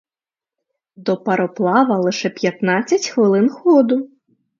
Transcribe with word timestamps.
До 0.95 1.17
пароплава 1.17 1.97
лише 1.97 2.29
п'ятнадцять 2.29 3.09
хвилин 3.09 3.49
ходу. 3.49 4.07